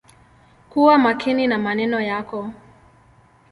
Kuwa 0.69 0.97
makini 0.97 1.47
na 1.47 1.57
maneno 1.57 2.01
yako. 2.01 2.51